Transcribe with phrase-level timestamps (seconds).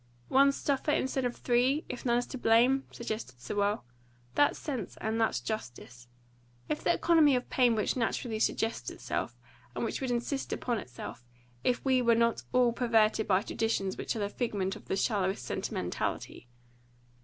[0.29, 3.83] "One suffer instead of three, if none is to blame?" suggested Sewell.
[4.33, 6.07] "That's sense, and that's justice.
[6.67, 9.37] It's the economy of pain which naturally suggests itself,
[9.75, 11.23] and which would insist upon itself,
[11.63, 15.45] if we were not all perverted by traditions which are the figment of the shallowest
[15.45, 16.47] sentimentality.